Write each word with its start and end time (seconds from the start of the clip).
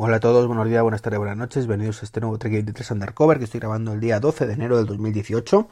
Hola 0.00 0.18
a 0.18 0.20
todos, 0.20 0.46
buenos 0.46 0.68
días, 0.68 0.80
buenas 0.80 1.02
tardes, 1.02 1.18
buenas 1.18 1.36
noches. 1.36 1.66
Bienvenidos 1.66 2.02
a 2.02 2.04
este 2.04 2.20
nuevo 2.20 2.38
Trek 2.38 2.52
23 2.52 2.92
Undercover 2.92 3.38
que 3.38 3.46
estoy 3.46 3.58
grabando 3.58 3.94
el 3.94 3.98
día 3.98 4.20
12 4.20 4.46
de 4.46 4.52
enero 4.52 4.76
del 4.76 4.86
2018. 4.86 5.68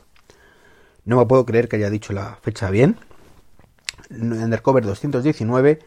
No 1.04 1.16
me 1.16 1.26
puedo 1.26 1.46
creer 1.46 1.68
que 1.68 1.76
haya 1.76 1.90
dicho 1.90 2.12
la 2.12 2.36
fecha 2.42 2.68
bien. 2.70 2.98
Undercover 4.10 4.84
219 4.84 5.78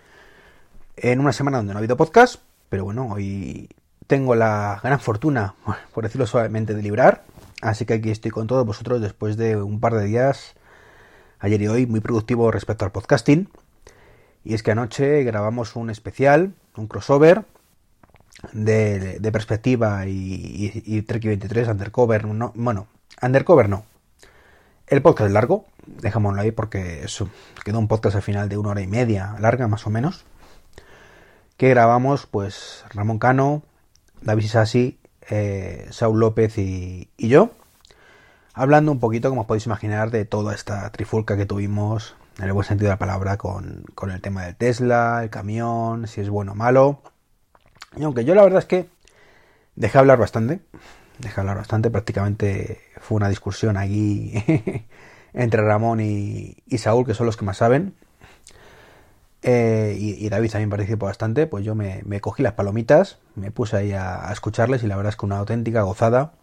en 0.95 1.19
una 1.19 1.33
semana 1.33 1.57
donde 1.57 1.73
no 1.73 1.79
ha 1.79 1.81
habido 1.81 1.97
podcast, 1.97 2.37
pero 2.69 2.85
bueno, 2.85 3.09
hoy 3.11 3.67
tengo 4.07 4.35
la 4.35 4.79
gran 4.81 5.01
fortuna, 5.01 5.55
por 5.93 6.05
decirlo 6.05 6.25
suavemente, 6.25 6.73
de 6.73 6.81
librar. 6.81 7.25
Así 7.61 7.85
que 7.85 7.95
aquí 7.95 8.09
estoy 8.09 8.31
con 8.31 8.47
todos 8.47 8.65
vosotros 8.65 9.01
después 9.01 9.35
de 9.35 9.57
un 9.57 9.81
par 9.81 9.95
de 9.95 10.05
días, 10.05 10.55
ayer 11.39 11.61
y 11.61 11.67
hoy, 11.67 11.87
muy 11.87 11.99
productivo 11.99 12.49
respecto 12.51 12.85
al 12.85 12.93
podcasting. 12.93 13.49
Y 14.45 14.53
es 14.53 14.63
que 14.63 14.71
anoche 14.71 15.23
grabamos 15.23 15.75
un 15.75 15.89
especial, 15.89 16.53
un 16.77 16.87
crossover 16.87 17.43
de, 18.53 19.29
perspectiva 19.31 20.05
y, 20.05 20.83
y, 20.85 21.01
Trek 21.03 21.23
23, 21.23 21.67
Undercover, 21.67 22.25
no, 22.25 22.51
bueno, 22.55 22.87
Undercover 23.21 23.69
no. 23.69 23.85
El 24.87 25.01
podcast 25.01 25.27
es 25.27 25.33
largo, 25.33 25.65
dejémoslo 25.85 26.41
ahí 26.41 26.51
porque 26.51 27.03
eso, 27.03 27.29
quedó 27.63 27.79
un 27.79 27.87
podcast 27.87 28.15
al 28.15 28.21
final 28.21 28.49
de 28.49 28.57
una 28.57 28.69
hora 28.69 28.81
y 28.81 28.87
media, 28.87 29.35
larga 29.39 29.67
más 29.67 29.85
o 29.85 29.89
menos. 29.89 30.25
Que 31.57 31.69
grabamos, 31.69 32.25
pues, 32.25 32.85
Ramón 32.89 33.19
Cano, 33.19 33.63
David 34.21 34.47
Sassi, 34.47 34.99
eh, 35.29 35.87
Saúl 35.91 36.19
López 36.19 36.57
y, 36.57 37.09
y, 37.17 37.27
yo, 37.27 37.51
hablando 38.53 38.91
un 38.91 38.99
poquito, 38.99 39.29
como 39.29 39.41
os 39.41 39.47
podéis 39.47 39.65
imaginar, 39.65 40.09
de 40.09 40.25
toda 40.25 40.55
esta 40.55 40.89
trifulca 40.91 41.37
que 41.37 41.45
tuvimos, 41.45 42.15
en 42.39 42.45
el 42.45 42.53
buen 42.53 42.65
sentido 42.65 42.87
de 42.87 42.93
la 42.93 42.99
palabra, 42.99 43.37
con, 43.37 43.83
con 43.93 44.09
el 44.09 44.21
tema 44.21 44.45
del 44.45 44.55
Tesla, 44.55 45.19
el 45.21 45.29
camión, 45.29 46.07
si 46.07 46.21
es 46.21 46.29
bueno 46.29 46.53
o 46.53 46.55
malo 46.55 47.01
y 47.97 48.03
aunque 48.03 48.25
yo 48.25 48.35
la 48.35 48.43
verdad 48.43 48.59
es 48.59 48.65
que 48.65 48.89
dejé 49.75 49.97
hablar 49.97 50.19
bastante, 50.19 50.61
dejé 51.19 51.39
hablar 51.39 51.57
bastante, 51.57 51.89
prácticamente 51.89 52.81
fue 52.99 53.17
una 53.17 53.29
discusión 53.29 53.77
aquí 53.77 54.33
entre 55.33 55.61
Ramón 55.61 55.99
y, 56.01 56.55
Saúl, 56.77 57.05
que 57.05 57.13
son 57.13 57.25
los 57.25 57.37
que 57.37 57.45
más 57.45 57.57
saben. 57.57 57.93
Eh, 59.41 59.95
y, 59.97 60.27
David 60.27 60.51
también 60.51 60.69
participó 60.69 61.05
bastante, 61.05 61.47
pues 61.47 61.63
yo 61.63 61.73
me, 61.75 62.03
cogí 62.21 62.43
las 62.43 62.53
palomitas, 62.53 63.19
me 63.35 63.51
puse 63.51 63.77
ahí 63.77 63.93
a, 63.93 64.29
escucharles 64.31 64.83
y 64.83 64.87
la 64.87 64.97
verdad 64.97 65.11
es 65.11 65.15
que 65.15 65.25
una 65.25 65.37
auténtica 65.37 65.81
gozada 65.83 66.33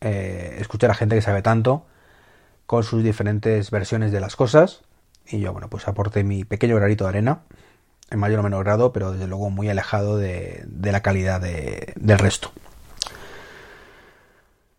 eh, 0.00 0.56
escuchar 0.58 0.90
a 0.90 0.94
gente 0.94 1.14
que 1.14 1.22
sabe 1.22 1.42
tanto 1.42 1.84
con 2.66 2.84
sus 2.84 3.02
diferentes 3.02 3.70
versiones 3.70 4.12
de 4.12 4.20
las 4.20 4.36
cosas. 4.36 4.82
Y 5.26 5.40
yo, 5.40 5.52
bueno, 5.52 5.68
pues 5.68 5.88
aporté 5.88 6.24
mi 6.24 6.44
pequeño 6.44 6.76
granito 6.76 7.04
de 7.04 7.10
arena 7.10 7.40
en 8.10 8.18
mayor 8.18 8.40
o 8.40 8.42
menor 8.42 8.64
grado, 8.64 8.92
pero 8.92 9.12
desde 9.12 9.26
luego 9.26 9.50
muy 9.50 9.68
alejado 9.68 10.16
de, 10.16 10.66
la 10.80 11.00
calidad 11.00 11.40
del 11.40 12.18
resto. 12.18 12.52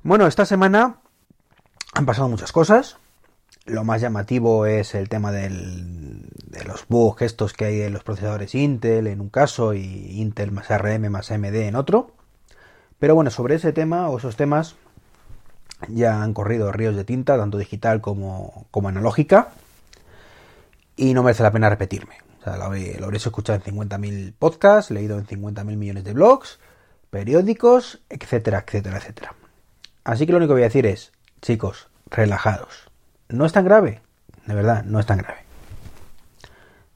Bueno, 0.02 0.28
esta 0.28 0.46
semana 0.46 0.98
han 1.94 2.06
pasado 2.06 2.30
muchas 2.30 2.52
cosas. 2.52 2.98
Lo 3.66 3.84
más 3.84 4.02
llamativo 4.02 4.66
es 4.66 4.96
el 4.96 5.10
tema 5.10 5.32
de 5.32 5.50
los 6.66 6.88
bugs 6.88 7.22
estos 7.22 7.54
que 7.54 7.66
hay 7.66 7.82
en 7.82 7.94
los 7.94 8.04
procesadores 8.04 8.56
Intel 8.56 9.08
en 9.08 9.22
un 9.22 9.30
caso 9.30 9.74
y 9.74 10.20
Intel 10.20 10.52
más 10.52 10.72
ARM 10.72 11.10
más 11.10 11.32
AMD 11.32 11.56
en 11.56 11.76
otro. 11.76 12.12
Pero 12.98 13.16
bueno, 13.16 13.30
sobre 13.30 13.56
ese 13.56 13.72
tema 13.74 14.10
o 14.10 14.18
esos 14.18 14.36
temas 14.36 14.76
ya 15.88 16.22
han 16.24 16.34
corrido 16.34 16.72
ríos 16.72 16.96
de 16.96 17.06
tinta, 17.06 17.38
tanto 17.38 17.58
digital 17.58 18.02
como, 18.02 18.66
como 18.72 18.90
analógica. 18.90 19.50
Y 20.96 21.14
no 21.14 21.24
merece 21.24 21.44
la 21.44 21.52
pena 21.52 21.70
repetirme. 21.70 22.29
O 22.40 22.44
sea, 22.44 22.58
lo, 22.58 22.64
habréis 22.66 23.26
escuchado 23.26 23.62
en 23.66 23.76
50.000 23.76 24.34
podcasts, 24.38 24.92
leído 24.92 25.18
en 25.18 25.28
50.000 25.28 25.64
millones 25.76 26.04
de 26.04 26.14
blogs, 26.14 26.60
periódicos, 27.10 28.02
etcétera, 28.10 28.64
etcétera, 28.66 28.98
etcétera. 28.98 29.36
Así 30.06 30.26
que 30.26 30.32
lo 30.32 30.38
único 30.38 30.52
que 30.52 30.56
voy 30.56 30.64
a 30.64 30.68
decir 30.68 30.86
es, 30.86 31.12
chicos, 31.42 31.90
relajados. 32.10 32.90
No 33.28 33.46
es 33.46 33.52
tan 33.52 33.66
grave, 33.66 34.02
de 34.46 34.56
verdad, 34.56 34.84
no 34.86 35.00
es 35.00 35.06
tan 35.06 35.18
grave. 35.18 35.40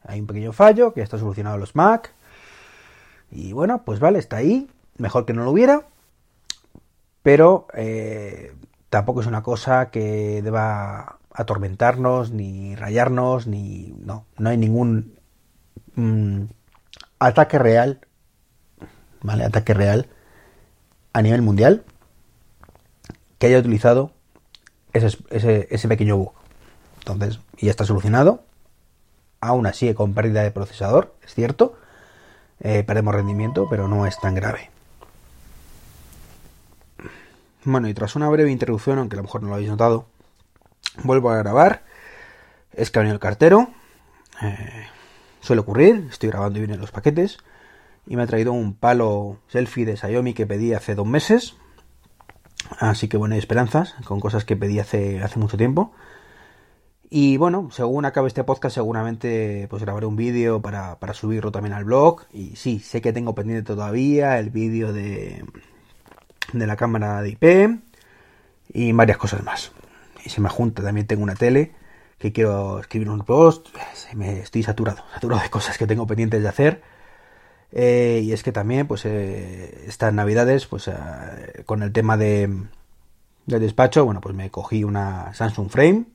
Hay 0.06 0.19
un 0.19 0.28
pequeño 0.28 0.53
fallo 0.53 0.94
que 0.94 1.01
está 1.01 1.18
solucionado 1.18 1.56
en 1.56 1.62
los 1.62 1.75
Mac. 1.75 2.13
Y 3.31 3.53
bueno, 3.53 3.84
pues 3.84 4.00
vale, 4.00 4.19
está 4.19 4.38
ahí. 4.38 4.69
Mejor 4.97 5.25
que 5.25 5.34
no 5.34 5.44
lo 5.44 5.51
hubiera. 5.51 5.84
Pero 7.22 7.68
eh, 7.73 8.53
tampoco 8.89 9.22
es 9.22 9.28
una 9.28 9.44
cosa 9.44 9.89
que 9.89 10.41
deba 10.41 11.19
atormentarnos, 11.34 12.31
ni 12.31 12.75
rayarnos, 12.75 13.47
ni. 13.47 13.95
No, 14.00 14.25
no 14.38 14.50
hay 14.50 14.57
ningún 14.57 15.18
Mm, 15.96 16.46
ataque 17.20 17.59
real, 17.59 18.00
¿vale? 19.22 19.44
Ataque 19.46 19.74
real 19.74 20.08
a 21.14 21.22
nivel 21.22 21.42
mundial 21.42 21.84
que 23.38 23.48
haya 23.48 23.59
utilizado 23.59 24.12
ese, 24.94 25.88
pequeño 25.88 26.18
bug. 26.18 26.34
Entonces, 27.00 27.40
ya 27.59 27.72
está 27.72 27.86
solucionado. 27.86 28.44
Aún 29.42 29.66
así, 29.68 29.94
con 29.94 30.14
pérdida 30.14 30.44
de 30.44 30.52
procesador, 30.52 31.16
es 31.24 31.34
cierto. 31.34 31.76
Eh, 32.62 32.84
perdemos 32.84 33.14
rendimiento, 33.14 33.68
pero 33.70 33.88
no 33.88 34.06
es 34.06 34.18
tan 34.20 34.36
grave. 34.36 34.70
Bueno, 37.66 37.88
y 37.88 37.94
tras 37.94 38.16
una 38.16 38.30
breve 38.30 38.52
introducción, 38.52 39.00
aunque 39.00 39.16
a 39.16 39.18
lo 39.18 39.24
mejor 39.24 39.42
no 39.42 39.50
lo 39.50 39.56
habéis 39.56 39.70
notado, 39.70 40.06
vuelvo 41.04 41.30
a 41.30 41.38
grabar. 41.38 41.84
Es 42.72 42.92
que 42.92 43.00
el 43.00 43.20
cartero. 43.20 43.70
Eh, 44.42 44.88
Suele 45.44 45.59
ocurrir, 45.59 46.08
estoy 46.09 46.30
grabando 46.30 46.58
y 46.58 46.62
vienen 46.62 46.80
los 46.80 46.92
paquetes. 46.92 47.38
Y 48.08 48.16
me 48.16 48.24
ha 48.24 48.28
traído 48.28 48.54
un 48.54 48.76
palo 48.76 49.40
selfie 49.50 49.86
de 49.86 49.98
Xiaomi 49.98 50.34
que 50.34 50.48
pedí 50.48 50.74
hace 50.74 50.96
dos 50.96 51.06
meses. 51.06 51.58
Así 52.80 53.09
que 53.09 53.18
bueno, 53.18 53.34
hay 53.36 53.40
esperanzas 53.40 53.94
con 54.06 54.22
cosas 54.22 54.46
que 54.46 54.56
pedí 54.56 54.80
hace, 54.80 55.22
hace 55.22 55.40
mucho 55.40 55.58
tiempo. 55.58 55.92
Y 57.09 57.36
bueno, 57.36 57.68
según 57.72 58.06
acabe 58.06 58.30
este 58.30 58.46
podcast, 58.46 58.76
seguramente 58.76 59.68
pues 59.70 59.84
grabaré 59.84 60.06
un 60.06 60.16
vídeo 60.16 60.62
para, 60.62 60.98
para 61.00 61.14
subirlo 61.14 61.52
también 61.52 61.74
al 61.74 61.84
blog. 61.84 62.22
Y 62.31 62.56
sí, 62.56 62.80
sé 62.80 63.02
que 63.02 63.12
tengo 63.12 63.36
pendiente 63.36 63.66
todavía 63.66 64.40
el 64.40 64.50
vídeo 64.50 64.94
de, 64.94 65.44
de 66.54 66.68
la 66.68 66.78
cámara 66.78 67.22
de 67.22 67.31
IP 67.31 67.81
y 68.70 68.94
varias 68.94 69.18
cosas 69.18 69.44
más. 69.44 69.74
Y 70.24 70.30
se 70.30 70.40
me 70.40 70.48
junta, 70.48 70.81
también 70.81 71.06
tengo 71.06 71.22
una 71.22 71.36
tele 71.36 71.74
que 72.23 72.31
quiero 72.31 72.79
escribir 72.79 73.09
un 73.09 73.19
post, 73.25 73.67
me 74.13 74.39
estoy 74.39 74.63
saturado, 74.63 75.03
saturado 75.13 75.41
de 75.44 75.50
cosas 75.50 75.78
que 75.78 75.85
tengo 75.85 76.07
pendientes 76.07 76.41
de 76.41 76.47
hacer. 76.47 76.81
Eh, 77.73 78.22
y 78.23 78.31
es 78.31 78.44
que 78.44 78.53
también, 78.53 78.88
pues, 78.88 79.03
eh, 79.03 79.84
estas 79.88 80.13
navidades, 80.13 80.66
pues, 80.66 80.88
eh, 80.88 80.94
con 81.66 81.83
el 81.83 81.91
tema 81.91 82.16
de, 82.16 82.50
del 83.45 83.59
despacho, 83.59 84.06
bueno, 84.06 84.22
pues 84.22 84.33
me 84.33 84.50
cogí 84.50 84.85
una 84.85 85.33
Samsung 85.33 85.69
Frame, 85.69 86.06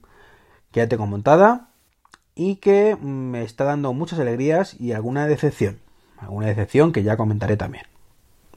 que 0.72 0.80
ya 0.80 0.88
tengo 0.88 1.06
montada, 1.06 1.68
y 2.34 2.56
que 2.56 2.96
me 2.96 3.42
está 3.42 3.64
dando 3.64 3.92
muchas 3.92 4.18
alegrías 4.18 4.80
y 4.80 4.92
alguna 4.92 5.26
decepción. 5.26 5.78
Alguna 6.16 6.46
decepción 6.46 6.92
que 6.92 7.02
ya 7.02 7.18
comentaré 7.18 7.58
también. 7.58 7.84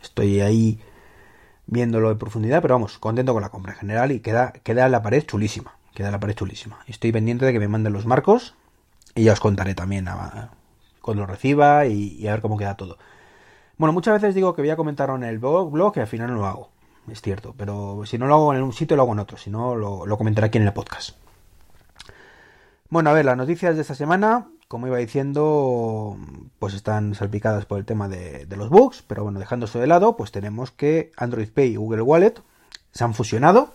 Estoy 0.02 0.40
ahí 0.40 0.80
viéndolo 1.68 2.12
en 2.12 2.18
profundidad, 2.18 2.62
pero 2.62 2.76
vamos, 2.76 2.98
contento 2.98 3.34
con 3.34 3.42
la 3.42 3.50
compra 3.50 3.74
en 3.74 3.80
general 3.80 4.14
y 4.14 4.22
queda, 4.22 4.54
queda 4.64 4.88
la 4.88 5.02
pared 5.02 5.26
chulísima. 5.26 5.81
Queda 5.94 6.12
la 6.12 6.20
pared 6.20 6.36
chulísima. 6.36 6.80
Estoy 6.88 7.12
pendiente 7.12 7.46
de 7.46 7.54
que 7.54 7.60
me 7.60 7.68
manden 7.68 7.94
los 7.94 8.06
marcos 8.06 8.56
y 9.16 9.24
ya 9.24 9.34
os 9.34 9.40
contaré 9.40 9.76
también 9.76 10.08
cuando 11.02 11.24
lo 11.24 11.28
reciba 11.28 11.86
y, 11.86 12.26
a 12.28 12.32
ver 12.32 12.42
cómo 12.42 12.58
queda 12.58 12.78
todo. 12.78 12.98
Bueno, 13.78 13.94
muchas 13.94 14.22
veces 14.22 14.36
digo 14.36 14.54
que 14.54 14.62
voy 14.62 14.70
a 14.70 14.76
comentar 14.76 15.10
en 15.10 15.24
el 15.24 15.40
blog, 15.40 15.72
blog 15.72 15.94
y 15.98 16.00
al 16.00 16.08
final 16.08 16.30
no 16.30 16.36
lo 16.36 16.46
hago. 16.46 16.70
Es 17.10 17.22
cierto, 17.22 17.56
pero 17.58 18.04
si 18.06 18.18
no 18.18 18.28
lo 18.28 18.36
hago 18.36 18.54
en 18.54 18.62
un 18.62 18.74
sitio, 18.74 18.96
lo 18.96 19.04
hago 19.04 19.14
en 19.14 19.20
otro. 19.20 19.38
Si 19.38 19.50
no, 19.50 19.76
lo, 19.76 20.18
comentaré 20.18 20.48
aquí 20.48 20.60
en 20.60 20.66
el 20.66 20.74
podcast. 20.74 21.18
Bueno, 22.90 23.10
a 23.10 23.14
ver, 23.14 23.26
las 23.26 23.38
noticias 23.38 23.76
de 23.76 23.82
esta 23.82 23.96
semana, 23.96 24.48
como 24.68 24.88
iba 24.88 24.98
diciendo, 24.98 26.18
pues 26.60 26.74
están 26.74 27.16
salpicadas 27.16 27.66
por 27.66 27.80
el 27.80 27.86
tema 27.86 28.08
de, 28.08 28.46
de 28.46 28.58
los 28.58 28.70
bugs, 28.70 29.04
pero 29.08 29.24
bueno, 29.24 29.40
dejando 29.40 29.66
eso 29.66 29.80
de 29.80 29.88
lado, 29.88 30.16
pues 30.16 30.32
tenemos 30.32 30.72
que 30.72 31.12
Android 31.18 31.50
Pay 31.50 31.74
y 31.74 31.76
Google 31.78 32.04
Wallet 32.04 32.36
se 32.92 33.04
han 33.04 33.14
fusionado 33.14 33.74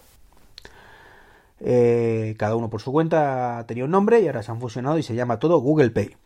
eh, 1.60 2.34
cada 2.38 2.56
uno 2.56 2.68
por 2.68 2.82
su 2.82 2.92
cuenta 2.92 3.64
tenía 3.66 3.84
un 3.84 3.90
nombre 3.90 4.20
y 4.20 4.26
ahora 4.26 4.42
se 4.42 4.50
han 4.50 4.60
fusionado 4.60 4.98
y 4.98 5.02
se 5.02 5.14
llama 5.14 5.38
todo 5.38 5.58
Google 5.58 5.90
Pay. 5.90 6.16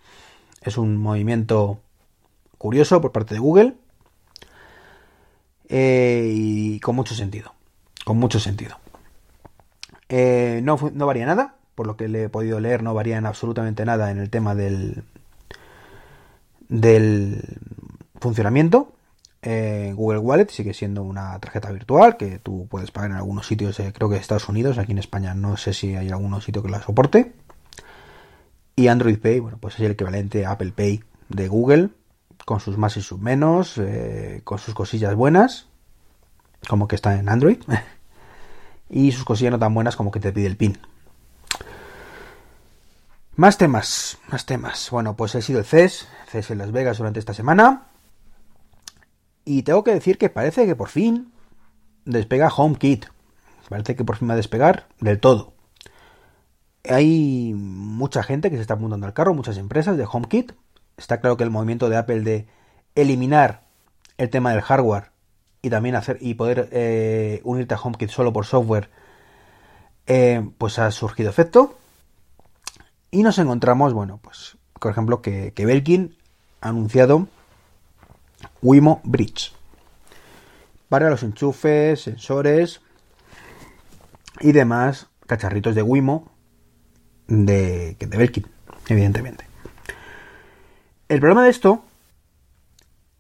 Es 0.62 0.76
un 0.76 0.96
movimiento 0.96 1.80
curioso 2.58 3.00
por 3.00 3.12
parte 3.12 3.34
de 3.34 3.40
Google 3.40 3.74
eh, 5.68 6.30
y 6.34 6.80
con 6.80 6.96
mucho 6.96 7.14
sentido. 7.14 7.54
Con 8.04 8.18
mucho 8.18 8.40
sentido. 8.40 8.76
Eh, 10.08 10.60
no, 10.64 10.78
no 10.92 11.06
varía 11.06 11.26
nada, 11.26 11.54
por 11.74 11.86
lo 11.86 11.96
que 11.96 12.08
le 12.08 12.24
he 12.24 12.28
podido 12.28 12.58
leer, 12.58 12.82
no 12.82 12.92
varía 12.92 13.16
en 13.16 13.26
absolutamente 13.26 13.84
nada 13.84 14.10
en 14.10 14.18
el 14.18 14.28
tema 14.28 14.54
del, 14.54 15.04
del 16.68 17.44
funcionamiento. 18.20 18.92
Google 19.42 20.19
Wallet 20.19 20.50
sigue 20.50 20.75
siendo 20.75 21.02
una 21.02 21.38
tarjeta 21.38 21.70
virtual 21.72 22.16
que 22.16 22.38
tú 22.38 22.66
puedes 22.69 22.90
pagar 22.90 23.10
en 23.10 23.16
algunos 23.16 23.46
sitios, 23.46 23.76
creo 23.94 24.08
que 24.08 24.16
de 24.16 24.20
Estados 24.20 24.48
Unidos, 24.48 24.76
aquí 24.78 24.92
en 24.92 24.98
España 24.98 25.34
no 25.34 25.56
sé 25.56 25.72
si 25.72 25.94
hay 25.94 26.10
algún 26.10 26.40
sitio 26.42 26.62
que 26.62 26.69
la 26.69 26.82
soporte. 26.82 27.32
Y 28.76 28.88
Android 28.88 29.19
Pay, 29.19 29.40
bueno, 29.40 29.58
pues 29.58 29.75
es 29.75 29.81
el 29.81 29.92
equivalente 29.92 30.46
a 30.46 30.52
Apple 30.52 30.72
Pay 30.72 31.02
de 31.28 31.48
Google, 31.48 31.90
con 32.44 32.60
sus 32.60 32.78
más 32.78 32.96
y 32.96 33.02
sus 33.02 33.20
menos, 33.20 33.78
eh, 33.78 34.40
con 34.44 34.58
sus 34.58 34.75
cosillas 34.75 35.14
buenas, 35.14 35.66
como 36.69 36.88
que 36.88 36.96
está 36.96 37.19
en 37.19 37.28
Android, 37.28 37.58
y 38.88 39.12
sus 39.12 39.25
cosillas 39.25 39.52
no 39.52 39.58
tan 39.58 39.75
buenas 39.75 39.96
como 39.96 40.10
que 40.10 40.20
te 40.20 40.32
pide 40.32 40.46
el 40.46 40.56
pin. 40.56 40.78
Más 43.37 43.56
temas, 43.56 44.19
más 44.28 44.44
temas. 44.44 44.88
Bueno, 44.90 45.16
pues 45.16 45.34
he 45.34 45.42
sido 45.42 45.60
el 45.60 45.64
CES, 45.64 46.08
CES 46.28 46.50
en 46.50 46.58
Las 46.58 46.72
Vegas 46.72 46.98
durante 46.98 47.20
esta 47.20 47.32
semana. 47.32 47.89
Y 49.50 49.64
tengo 49.64 49.82
que 49.82 49.93
decir 49.93 50.17
que 50.17 50.31
parece 50.31 50.64
que 50.64 50.76
por 50.76 50.91
fin 50.91 51.32
despega 52.05 52.52
HomeKit. 52.56 53.06
Parece 53.69 53.97
que 53.97 54.05
por 54.05 54.14
fin 54.14 54.29
va 54.29 54.35
a 54.35 54.37
despegar 54.37 54.87
del 55.00 55.19
todo. 55.19 55.55
Hay 56.88 57.52
mucha 57.56 58.23
gente 58.23 58.49
que 58.49 58.55
se 58.55 58.62
está 58.62 58.75
apuntando 58.75 59.08
al 59.08 59.12
carro, 59.12 59.35
muchas 59.35 59.58
empresas 59.58 59.97
de 59.97 60.06
HomeKit. 60.08 60.52
Está 60.97 61.20
claro 61.20 61.37
que 61.37 61.43
el 61.43 61.50
movimiento 61.50 61.88
de 61.88 61.97
Apple 61.97 62.20
de 62.20 62.47
eliminar 62.94 63.64
el 64.19 64.31
tema 64.31 64.52
del 64.52 64.62
hardware 64.62 65.11
y 65.62 65.70
también 65.70 65.97
hacer 65.97 66.19
y 66.20 66.35
poder 66.35 66.69
eh, 66.70 67.41
unirte 67.43 67.75
a 67.75 67.81
HomeKit 67.81 68.11
solo 68.11 68.32
por 68.32 68.47
software, 68.47 68.88
eh, 70.06 70.49
pues 70.58 70.79
ha 70.79 70.93
surgido 70.93 71.29
efecto. 71.29 71.76
Y 73.11 73.25
nos 73.25 73.37
encontramos, 73.41 73.94
bueno, 73.94 74.20
pues, 74.23 74.58
por 74.79 74.93
ejemplo, 74.93 75.23
que, 75.23 75.52
que 75.55 75.67
Belkin 75.67 76.17
ha 76.61 76.69
anunciado 76.69 77.26
Wimo 78.62 79.00
Bridge 79.04 79.52
para 80.88 81.08
los 81.10 81.22
enchufes, 81.22 82.02
sensores 82.02 82.81
y 84.40 84.52
demás 84.52 85.08
cacharritos 85.26 85.75
de 85.75 85.82
Wimo 85.82 86.32
de, 87.28 87.96
de 87.98 88.16
Belkin, 88.16 88.46
evidentemente. 88.88 89.44
El 91.08 91.20
problema 91.20 91.44
de 91.44 91.50
esto 91.50 91.84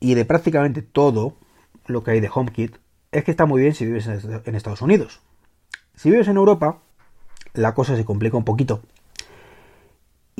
y 0.00 0.14
de 0.14 0.24
prácticamente 0.24 0.82
todo 0.82 1.36
lo 1.86 2.02
que 2.02 2.12
hay 2.12 2.20
de 2.20 2.30
HomeKit 2.32 2.76
es 3.12 3.24
que 3.24 3.30
está 3.30 3.46
muy 3.46 3.60
bien 3.60 3.74
si 3.74 3.86
vives 3.86 4.06
en 4.06 4.54
Estados 4.54 4.82
Unidos. 4.82 5.20
Si 5.94 6.10
vives 6.10 6.28
en 6.28 6.36
Europa, 6.36 6.78
la 7.52 7.74
cosa 7.74 7.96
se 7.96 8.04
complica 8.04 8.36
un 8.36 8.44
poquito 8.44 8.82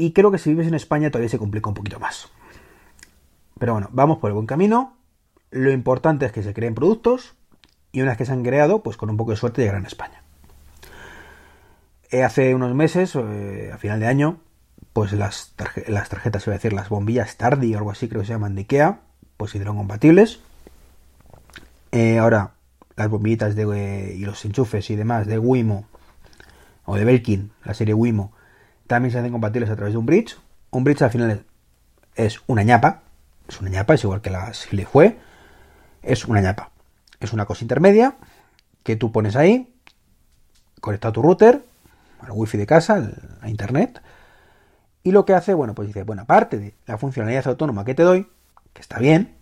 y 0.00 0.12
creo 0.12 0.31
que 0.31 0.38
si 0.38 0.50
vives 0.50 0.67
en 0.67 0.75
España 0.75 1.11
todavía 1.11 1.29
se 1.29 1.38
complica 1.38 1.69
un 1.69 1.75
poquito 1.75 2.00
más. 2.00 2.31
Pero 3.61 3.75
bueno, 3.75 3.91
vamos 3.93 4.19
por 4.19 4.31
el 4.31 4.35
buen 4.35 4.47
camino. 4.47 4.97
Lo 5.51 5.71
importante 5.71 6.25
es 6.25 6.33
que 6.33 6.43
se 6.43 6.55
creen 6.55 6.75
productos 6.75 7.35
y 7.93 8.01
una 8.01 8.12
vez 8.12 8.19
que 8.19 8.25
se 8.25 8.33
han 8.33 8.43
creado, 8.43 8.83
pues 8.83 8.97
con 8.97 9.11
un 9.11 9.19
poco 9.19 9.33
de 9.33 9.37
suerte 9.37 9.61
llegarán 9.61 9.85
a 9.85 9.89
España. 9.89 10.23
Eh, 12.11 12.25
hace 12.25 12.55
unos 12.55 12.75
meses, 12.75 13.15
eh, 13.15 13.71
a 13.73 13.77
final 13.77 14.01
de 14.01 14.07
año, 14.07 14.39
pues 14.95 15.12
las, 15.12 15.55
las 15.87 16.09
tarjetas, 16.09 16.47
iba 16.47 16.55
a 16.55 16.57
decir, 16.57 16.73
las 16.73 16.89
bombillas 16.89 17.37
Tardy 17.37 17.75
o 17.75 17.79
algo 17.79 17.91
así, 17.91 18.09
creo 18.09 18.23
que 18.23 18.29
se 18.29 18.33
llaman 18.33 18.55
de 18.55 18.62
Ikea, 18.62 19.01
pues 19.37 19.55
hicieron 19.55 19.77
compatibles. 19.77 20.41
Eh, 21.93 22.19
ahora, 22.19 22.55
las 22.97 23.11
bombillitas 23.11 23.55
de, 23.56 24.15
y 24.17 24.25
los 24.25 24.43
enchufes 24.47 24.89
y 24.89 24.97
demás 24.97 25.27
de 25.27 25.39
Wimo 25.39 25.87
o 26.87 26.97
de 26.97 27.05
Belkin, 27.05 27.53
la 27.65 27.75
serie 27.75 27.93
Wimo, 27.93 28.33
también 28.87 29.13
se 29.13 29.19
hacen 29.19 29.33
compatibles 29.33 29.69
a 29.69 29.77
través 29.77 29.93
de 29.93 29.99
un 29.99 30.06
bridge. 30.06 30.39
Un 30.71 30.83
bridge 30.83 31.03
al 31.03 31.11
final 31.11 31.45
es 32.15 32.41
una 32.47 32.63
ñapa, 32.63 33.03
es 33.50 33.61
una 33.61 33.70
ñapa, 33.70 33.94
es 33.94 34.05
igual 34.05 34.20
que 34.20 34.31
la 34.31 34.55
Sile 34.55 34.87
fue, 34.87 35.19
es 36.02 36.25
una 36.25 36.41
ñapa. 36.41 36.70
Es 37.19 37.32
una 37.32 37.44
cosa 37.44 37.64
intermedia 37.64 38.17
que 38.82 38.97
tú 38.97 39.12
pones 39.12 39.37
ahí, 39.37 39.75
conecta 40.81 41.08
a 41.08 41.12
tu 41.12 41.20
router, 41.20 41.64
al 42.20 42.31
wifi 42.32 42.56
de 42.56 42.67
casa, 42.67 43.11
a 43.41 43.49
internet, 43.50 44.00
y 45.02 45.12
lo 45.12 45.25
que 45.25 45.35
hace, 45.35 45.55
bueno, 45.55 45.75
pues 45.75 45.88
dice, 45.88 46.05
bueno, 46.05 46.23
aparte 46.23 46.58
de 46.58 46.75
la 46.87 46.97
funcionalidad 46.97 47.47
autónoma 47.49 47.85
que 47.85 47.94
te 47.94 48.02
doy, 48.02 48.29
que 48.73 48.81
está 48.81 48.99
bien, 48.99 49.35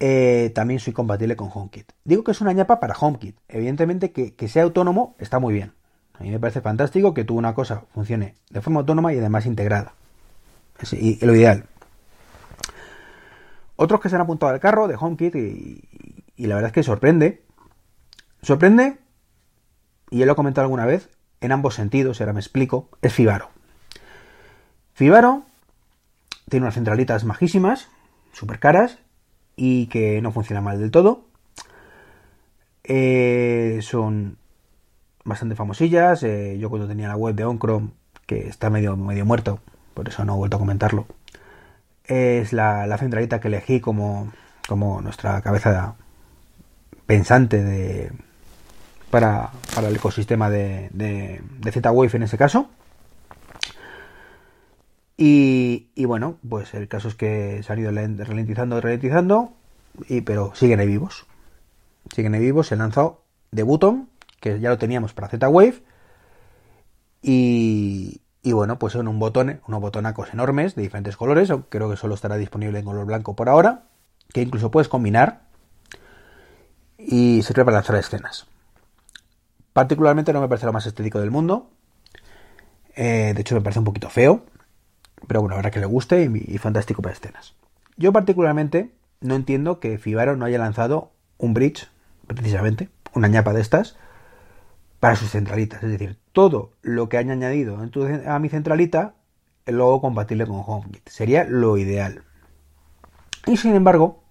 eh, 0.00 0.52
también 0.54 0.78
soy 0.78 0.92
compatible 0.92 1.34
con 1.34 1.50
HomeKit. 1.52 1.90
Digo 2.04 2.22
que 2.22 2.30
es 2.30 2.40
una 2.40 2.52
ñapa 2.52 2.78
para 2.78 2.94
HomeKit. 2.94 3.36
Evidentemente 3.48 4.12
que, 4.12 4.34
que 4.34 4.48
sea 4.48 4.62
autónomo 4.62 5.16
está 5.18 5.40
muy 5.40 5.52
bien. 5.52 5.72
A 6.14 6.22
mí 6.22 6.30
me 6.30 6.38
parece 6.38 6.60
fantástico 6.60 7.14
que 7.14 7.24
tú 7.24 7.36
una 7.36 7.54
cosa 7.54 7.82
funcione 7.92 8.34
de 8.50 8.60
forma 8.60 8.80
autónoma 8.80 9.12
y 9.12 9.18
además 9.18 9.46
integrada. 9.46 9.94
Es 10.80 10.92
lo 11.22 11.34
ideal. 11.34 11.64
Otros 13.80 14.00
que 14.00 14.08
se 14.08 14.16
han 14.16 14.22
apuntado 14.22 14.52
al 14.52 14.58
carro 14.58 14.88
de 14.88 14.96
HomeKit 14.96 15.36
y, 15.36 15.80
y 16.34 16.46
la 16.48 16.56
verdad 16.56 16.70
es 16.70 16.72
que 16.72 16.82
sorprende. 16.82 17.44
Sorprende, 18.42 18.98
y 20.10 20.20
él 20.20 20.26
lo 20.26 20.32
he 20.32 20.36
comentado 20.36 20.64
alguna 20.64 20.84
vez, 20.84 21.10
en 21.40 21.52
ambos 21.52 21.76
sentidos, 21.76 22.18
y 22.18 22.22
ahora 22.24 22.32
me 22.32 22.40
explico, 22.40 22.88
es 23.02 23.14
Fibaro. 23.14 23.50
Fibaro 24.94 25.44
tiene 26.48 26.64
unas 26.64 26.74
centralitas 26.74 27.22
majísimas, 27.22 27.88
súper 28.32 28.58
caras, 28.58 28.98
y 29.54 29.86
que 29.86 30.20
no 30.22 30.32
funcionan 30.32 30.64
mal 30.64 30.80
del 30.80 30.90
todo. 30.90 31.26
Eh, 32.82 33.78
son 33.82 34.38
bastante 35.24 35.54
famosillas. 35.54 36.24
Eh, 36.24 36.58
yo 36.58 36.68
cuando 36.68 36.88
tenía 36.88 37.06
la 37.06 37.16
web 37.16 37.36
de 37.36 37.44
OnChrome, 37.44 37.90
que 38.26 38.48
está 38.48 38.70
medio, 38.70 38.96
medio 38.96 39.24
muerto, 39.24 39.60
por 39.94 40.08
eso 40.08 40.24
no 40.24 40.34
he 40.34 40.38
vuelto 40.38 40.56
a 40.56 40.60
comentarlo, 40.60 41.06
es 42.08 42.52
la, 42.52 42.96
centralita 42.98 43.40
que 43.40 43.48
elegí 43.48 43.80
como, 43.80 44.32
como 44.66 45.00
nuestra 45.02 45.40
cabeza 45.42 45.94
pensante 47.06 47.62
de, 47.62 48.10
para, 49.10 49.50
para 49.74 49.88
el 49.88 49.96
ecosistema 49.96 50.50
de, 50.50 50.88
de, 50.92 51.72
Z-Wave 51.72 52.16
en 52.16 52.22
ese 52.24 52.38
caso. 52.38 52.70
Y, 55.16 55.88
y, 55.94 56.04
bueno, 56.04 56.38
pues 56.48 56.74
el 56.74 56.88
caso 56.88 57.08
es 57.08 57.14
que 57.14 57.62
se 57.62 57.72
han 57.72 57.78
ido 57.80 57.90
ralentizando, 57.90 58.80
ralentizando, 58.80 59.52
y, 60.08 60.20
pero 60.20 60.54
siguen 60.54 60.80
ahí 60.80 60.86
vivos. 60.86 61.26
Siguen 62.14 62.34
ahí 62.34 62.40
vivos, 62.40 62.68
se 62.68 62.76
lanzado 62.76 63.22
de 63.50 63.64
Button, 63.64 64.08
que 64.40 64.60
ya 64.60 64.70
lo 64.70 64.78
teníamos 64.78 65.12
para 65.12 65.28
Z-Wave. 65.28 65.82
Y, 67.20 67.87
y, 68.42 68.52
bueno, 68.52 68.78
pues 68.78 68.92
son 68.92 69.08
un 69.08 69.18
botón, 69.18 69.60
unos 69.66 69.80
botonacos 69.80 70.32
enormes 70.32 70.74
de 70.74 70.82
diferentes 70.82 71.16
colores. 71.16 71.52
Creo 71.68 71.90
que 71.90 71.96
solo 71.96 72.14
estará 72.14 72.36
disponible 72.36 72.78
en 72.78 72.84
color 72.84 73.04
blanco 73.04 73.34
por 73.34 73.48
ahora. 73.48 73.84
Que 74.32 74.42
incluso 74.42 74.70
puedes 74.70 74.88
combinar. 74.88 75.42
Y 76.96 77.42
sirve 77.42 77.64
para 77.64 77.78
lanzar 77.78 77.96
escenas. 77.96 78.46
Particularmente 79.72 80.32
no 80.32 80.40
me 80.40 80.48
parece 80.48 80.66
lo 80.66 80.72
más 80.72 80.86
estético 80.86 81.20
del 81.20 81.30
mundo. 81.30 81.70
Eh, 82.94 83.32
de 83.34 83.40
hecho, 83.40 83.54
me 83.54 83.60
parece 83.60 83.80
un 83.80 83.84
poquito 83.84 84.08
feo. 84.08 84.44
Pero 85.26 85.40
bueno, 85.40 85.56
habrá 85.56 85.70
que 85.70 85.80
le 85.80 85.86
guste 85.86 86.22
y, 86.22 86.54
y 86.54 86.58
fantástico 86.58 87.02
para 87.02 87.14
escenas. 87.14 87.54
Yo 87.96 88.12
particularmente 88.12 88.92
no 89.20 89.34
entiendo 89.34 89.80
que 89.80 89.98
Fibaro 89.98 90.36
no 90.36 90.44
haya 90.44 90.58
lanzado 90.58 91.10
un 91.38 91.54
bridge, 91.54 91.88
precisamente, 92.26 92.88
una 93.14 93.28
ñapa 93.28 93.52
de 93.52 93.60
estas, 93.60 93.96
para 95.00 95.16
sus 95.16 95.30
centralitas. 95.30 95.82
Es 95.82 95.90
decir, 95.90 96.18
todo 96.32 96.72
lo 96.82 97.08
que 97.08 97.18
han 97.18 97.30
añadido 97.30 97.78
a 98.26 98.38
mi 98.38 98.48
centralita, 98.48 99.14
luego 99.66 100.00
compatible 100.00 100.46
con 100.46 100.62
HomeKit. 100.64 101.08
Sería 101.08 101.44
lo 101.44 101.76
ideal. 101.76 102.22
Y 103.46 103.56
sin 103.56 103.74
embargo, 103.74 104.22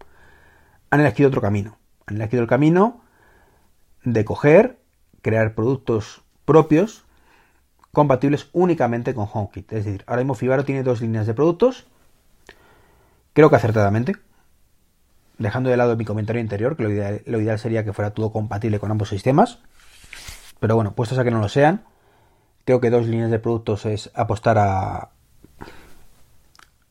han 0.90 1.00
elegido 1.00 1.30
otro 1.30 1.42
camino. 1.42 1.78
Han 2.06 2.18
elegido 2.18 2.42
el 2.42 2.48
camino 2.48 3.02
de 4.04 4.26
coger, 4.26 4.80
crear 5.22 5.56
productos 5.56 6.24
propios 6.46 7.06
compatibles 7.92 8.50
únicamente 8.54 9.14
con 9.14 9.28
HomeKit. 9.32 9.74
Es 9.74 9.86
decir, 9.86 10.04
ahora 10.08 10.22
mismo 10.22 10.36
Fibaro 10.36 10.66
tiene 10.66 10.84
dos 10.84 11.02
líneas 11.02 11.28
de 11.28 11.34
productos. 11.34 11.88
Creo 13.34 13.50
que 13.50 13.56
acertadamente. 13.56 14.16
Dejando 15.40 15.70
de 15.70 15.78
lado 15.78 15.96
mi 15.96 16.06
comentario 16.06 16.42
anterior, 16.42 16.76
que 16.76 16.84
lo 16.84 16.90
ideal, 16.90 17.22
lo 17.26 17.40
ideal 17.40 17.60
sería 17.60 17.84
que 17.84 17.94
fuera 17.94 18.12
todo 18.12 18.32
compatible 18.32 18.80
con 18.80 18.90
ambos 18.90 19.10
sistemas. 19.10 19.60
Pero 20.60 20.76
bueno, 20.76 20.94
puestos 20.94 21.18
a 21.18 21.24
que 21.24 21.32
no 21.32 21.40
lo 21.40 21.50
sean, 21.50 21.84
creo 22.66 22.82
que 22.82 22.90
dos 22.90 23.08
líneas 23.08 23.32
de 23.32 23.40
productos 23.40 23.86
es 23.86 24.12
apostar 24.14 24.58
a, 24.58 25.10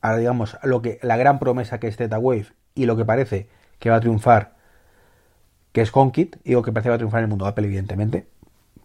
a 0.00 0.16
digamos, 0.16 0.56
lo 0.62 0.82
que 0.82 0.98
la 1.02 1.16
gran 1.16 1.38
promesa 1.38 1.78
que 1.80 1.88
es 1.88 1.96
Z-Wave 1.96 2.46
y 2.74 2.86
lo 2.86 2.96
que 2.96 3.04
parece 3.04 3.48
que 3.78 3.90
va 3.90 3.96
a 3.96 4.00
triunfar, 4.00 4.54
que 5.72 5.82
es 5.82 5.90
HomeKit, 5.92 6.36
y 6.44 6.52
lo 6.52 6.62
que 6.62 6.72
parece 6.72 6.86
que 6.86 6.90
va 6.90 6.94
a 6.94 6.98
triunfar 6.98 7.20
en 7.20 7.24
el 7.24 7.30
mundo 7.30 7.46
Apple, 7.46 7.66
evidentemente, 7.66 8.26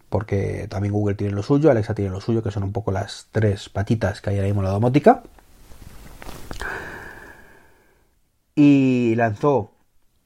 porque 0.08 0.66
también 0.68 0.92
Google 0.92 1.14
tiene 1.14 1.32
lo 1.32 1.42
suyo, 1.42 1.70
Alexa 1.70 1.94
tiene 1.94 2.10
lo 2.10 2.20
suyo, 2.20 2.42
que 2.42 2.50
son 2.50 2.64
un 2.64 2.72
poco 2.72 2.92
las 2.92 3.28
tres 3.32 3.68
patitas 3.70 4.20
que 4.20 4.30
hay 4.30 4.36
ahora 4.36 4.48
mismo 4.48 4.60
en 4.60 4.66
la 4.66 4.72
domótica. 4.72 5.22
Y 8.54 9.14
lanzó 9.16 9.72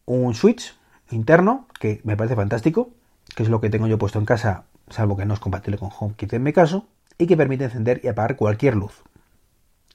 un 0.05 0.35
switch 0.35 0.75
interno 1.11 1.69
que 1.79 2.01
me 2.03 2.17
parece 2.17 2.35
fantástico, 2.35 2.91
que 3.37 3.43
es 3.43 3.51
lo 3.51 3.61
que 3.61 3.69
tengo 3.69 3.87
yo 3.87 3.99
puesto 3.99 4.19
en 4.19 4.25
casa, 4.25 4.65
salvo 4.89 5.15
que 5.15 5.27
no 5.27 5.35
es 5.35 5.41
compatible 5.41 5.77
con 5.77 5.91
HomeKit 5.97 6.33
en 6.33 6.43
mi 6.43 6.55
caso, 6.55 6.87
y 7.19 7.27
que 7.27 7.37
permite 7.37 7.65
encender 7.65 8.01
y 8.03 8.09
apagar 8.09 8.37
cualquier 8.37 8.75
luz. 8.75 9.03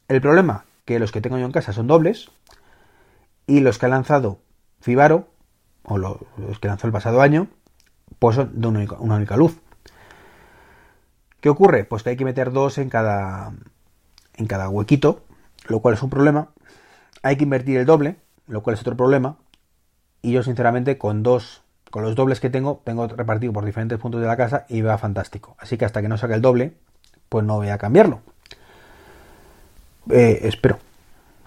El 0.07 0.21
problema, 0.21 0.65
que 0.85 0.99
los 0.99 1.11
que 1.11 1.21
tengo 1.21 1.39
yo 1.39 1.45
en 1.45 1.51
casa 1.51 1.73
son 1.73 1.87
dobles, 1.87 2.29
y 3.47 3.61
los 3.61 3.79
que 3.79 3.87
ha 3.87 3.89
lanzado 3.89 4.37
Fibaro, 4.79 5.27
o 5.81 5.97
los 5.97 6.59
que 6.61 6.67
lanzó 6.67 6.85
el 6.85 6.93
pasado 6.93 7.19
año, 7.19 7.47
pues 8.19 8.35
son 8.35 8.61
de 8.61 8.67
una 8.67 8.77
única, 8.77 8.97
una 8.99 9.15
única 9.15 9.35
luz. 9.37 9.59
¿Qué 11.39 11.49
ocurre? 11.49 11.83
Pues 11.83 12.03
que 12.03 12.11
hay 12.11 12.17
que 12.17 12.25
meter 12.25 12.51
dos 12.51 12.77
en 12.77 12.89
cada, 12.89 13.53
en 14.35 14.45
cada 14.45 14.69
huequito, 14.69 15.25
lo 15.67 15.79
cual 15.79 15.95
es 15.95 16.03
un 16.03 16.11
problema. 16.11 16.49
hay 17.23 17.37
que 17.37 17.43
invertir 17.45 17.77
el 17.77 17.87
doble, 17.87 18.17
lo 18.45 18.61
cual 18.61 18.75
es 18.75 18.81
otro 18.81 18.95
problema. 18.95 19.37
Y 20.21 20.31
yo 20.31 20.43
sinceramente 20.43 20.99
con 20.99 21.23
dos, 21.23 21.63
con 21.91 22.03
los 22.03 22.15
dobles 22.15 22.39
que 22.39 22.49
tengo, 22.49 22.81
tengo 22.83 23.07
repartido 23.07 23.53
por 23.53 23.65
diferentes 23.65 23.99
puntos 23.99 24.21
de 24.21 24.27
la 24.27 24.37
casa 24.37 24.65
y 24.69 24.81
va 24.81 24.97
fantástico. 24.97 25.55
Así 25.59 25.77
que 25.77 25.85
hasta 25.85 26.01
que 26.01 26.07
no 26.07 26.17
saque 26.17 26.33
el 26.33 26.41
doble, 26.41 26.73
pues 27.29 27.45
no 27.45 27.57
voy 27.57 27.69
a 27.69 27.77
cambiarlo. 27.77 28.21
Eh, 30.09 30.39
espero, 30.43 30.79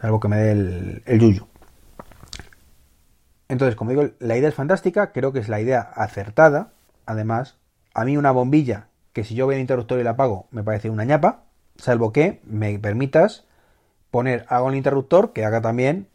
algo 0.00 0.20
que 0.20 0.28
me 0.28 0.36
dé 0.36 0.52
el, 0.52 1.02
el 1.06 1.18
yuyu. 1.18 1.46
Entonces, 3.48 3.74
como 3.74 3.90
digo, 3.90 4.10
la 4.20 4.36
idea 4.36 4.48
es 4.48 4.54
fantástica, 4.54 5.12
creo 5.12 5.32
que 5.32 5.40
es 5.40 5.48
la 5.48 5.60
idea 5.60 5.80
acertada. 5.80 6.72
Además, 7.06 7.56
a 7.92 8.04
mí 8.04 8.16
una 8.16 8.30
bombilla 8.30 8.86
que 9.12 9.24
si 9.24 9.34
yo 9.34 9.46
voy 9.46 9.54
al 9.54 9.60
interruptor 9.60 10.00
y 10.00 10.02
la 10.02 10.10
apago 10.10 10.46
me 10.50 10.62
parece 10.62 10.90
una 10.90 11.04
ñapa, 11.04 11.44
salvo 11.76 12.12
que 12.12 12.40
me 12.44 12.78
permitas 12.78 13.44
poner 14.10 14.44
hago 14.48 14.68
el 14.68 14.76
interruptor 14.76 15.32
que 15.32 15.44
haga 15.44 15.60
también 15.60 16.08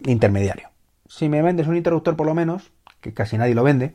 intermediario. 0.00 0.68
Si 1.06 1.28
me 1.28 1.42
vendes 1.42 1.66
un 1.66 1.76
interruptor 1.76 2.16
por 2.16 2.26
lo 2.26 2.34
menos, 2.34 2.72
que 3.00 3.14
casi 3.14 3.38
nadie 3.38 3.54
lo 3.54 3.62
vende, 3.62 3.94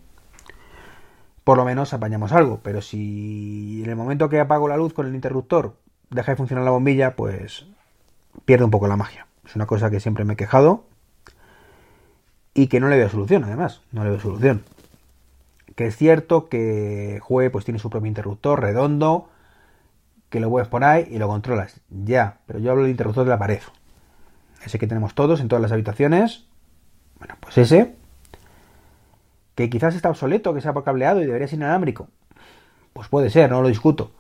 por 1.44 1.58
lo 1.58 1.66
menos 1.66 1.94
apañamos 1.94 2.32
algo. 2.32 2.60
Pero 2.64 2.82
si 2.82 3.82
en 3.84 3.90
el 3.90 3.96
momento 3.96 4.30
que 4.30 4.40
apago 4.40 4.68
la 4.68 4.78
luz 4.78 4.94
con 4.94 5.08
el 5.08 5.16
interruptor 5.16 5.76
deja 6.10 6.32
de 6.32 6.36
funcionar 6.38 6.66
la 6.66 6.72
bombilla, 6.72 7.16
pues 7.16 7.68
pierde 8.46 8.66
un 8.66 8.72
poco 8.72 8.88
la 8.88 8.98
magia. 8.98 9.28
Es 9.46 9.56
una 9.56 9.66
cosa 9.66 9.90
que 9.90 10.00
siempre 10.00 10.26
me 10.26 10.34
he 10.34 10.38
quejado 10.38 10.86
y 12.54 12.68
que 12.68 12.80
no 12.80 12.88
le 12.90 12.98
veo 12.98 13.10
solución, 13.10 13.44
además, 13.44 13.82
no 13.92 14.04
le 14.04 14.10
veo 14.12 14.20
solución. 14.20 14.64
Que 15.76 15.88
es 15.88 15.98
cierto 15.98 16.48
que 16.48 17.20
Jue 17.22 17.50
pues 17.50 17.66
tiene 17.66 17.80
su 17.80 17.90
propio 17.90 18.08
interruptor 18.08 18.62
redondo, 18.62 19.30
que 20.30 20.40
lo 20.40 20.50
puedes 20.50 20.68
por 20.68 20.84
ahí 20.84 21.08
y 21.12 21.18
lo 21.18 21.28
controlas. 21.28 21.82
Ya, 21.90 22.40
pero 22.48 22.60
yo 22.60 22.72
hablo 22.72 22.84
del 22.84 22.92
interruptor 22.92 23.26
de 23.26 23.30
la 23.30 23.38
pared. 23.38 23.60
Ese 24.66 24.80
que 24.80 24.88
tenemos 24.88 25.14
todos 25.14 25.42
en 25.42 25.48
todas 25.48 25.62
las 25.62 25.72
habitaciones. 25.72 26.46
Bueno, 27.20 27.36
pues 27.40 27.58
ese. 27.58 27.96
Que 29.56 29.70
quizás 29.70 29.96
está 29.96 30.10
obsoleto, 30.10 30.54
que 30.54 30.62
sea 30.62 30.74
por 30.74 30.84
cableado 30.84 31.22
y 31.22 31.26
debería 31.26 31.48
ser 31.48 31.58
inalámbrico. 31.58 32.08
Pues 32.94 33.08
puede 33.08 33.30
ser, 33.30 33.50
no 33.50 33.62
lo 33.62 33.68
discuto. 33.68 34.12